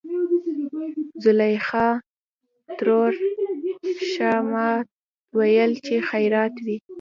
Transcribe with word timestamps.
زليخا 1.23 1.87
ترور 2.77 3.13
:ښا 4.11 4.33
ما 4.51 4.69
ويل 5.37 5.71
چې 5.85 5.95
خېرت 6.07 6.53
وي. 6.65 6.77